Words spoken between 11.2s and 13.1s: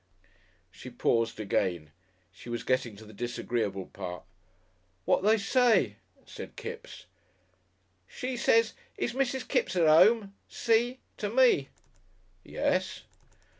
me." "Yes."